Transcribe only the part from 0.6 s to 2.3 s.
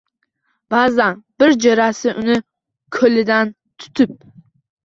Ba'zan bir jo'rasi